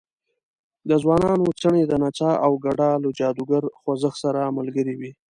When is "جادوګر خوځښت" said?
3.19-4.17